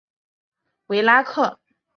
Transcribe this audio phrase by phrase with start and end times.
[0.87, 1.59] 维拉克。